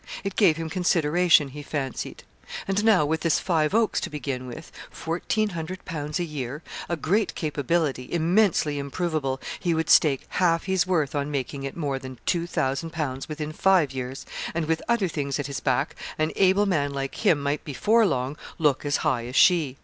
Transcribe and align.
It 0.23 0.35
gave 0.35 0.57
him 0.57 0.67
consideration, 0.67 1.49
he 1.49 1.61
fancied. 1.61 2.23
And 2.67 2.83
now 2.83 3.05
with 3.05 3.21
this 3.21 3.37
Five 3.39 3.75
Oaks 3.75 3.99
to 4.01 4.09
begin 4.09 4.47
with 4.47 4.71
£1,400 4.91 6.17
a 6.19 6.23
year 6.23 6.63
a 6.89 6.95
great 6.95 7.35
capability, 7.35 8.11
immensely 8.11 8.79
improvable, 8.79 9.39
he 9.59 9.75
would 9.75 9.91
stake 9.91 10.25
half 10.29 10.63
he's 10.63 10.87
worth 10.87 11.13
on 11.13 11.29
making 11.29 11.61
it 11.61 11.77
more 11.77 11.99
than 11.99 12.17
£2,000 12.25 13.27
within 13.29 13.51
five 13.51 13.93
years; 13.93 14.25
and 14.55 14.65
with 14.65 14.81
other 14.87 15.07
things 15.07 15.39
at 15.39 15.45
his 15.45 15.59
back, 15.59 15.95
an 16.17 16.31
able 16.35 16.65
man 16.65 16.91
like 16.91 17.23
him 17.23 17.39
might 17.39 17.63
before 17.63 18.03
long 18.07 18.37
look 18.57 18.83
as 18.83 18.97
high 19.05 19.27
as 19.27 19.35
she. 19.35 19.77